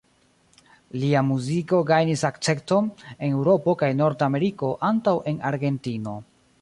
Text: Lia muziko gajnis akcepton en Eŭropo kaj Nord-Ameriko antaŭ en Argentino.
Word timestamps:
Lia 1.01 1.21
muziko 1.27 1.81
gajnis 1.91 2.23
akcepton 2.29 2.87
en 3.11 3.29
Eŭropo 3.43 3.77
kaj 3.83 3.91
Nord-Ameriko 4.01 4.73
antaŭ 4.91 5.15
en 5.35 5.39
Argentino. 5.51 6.17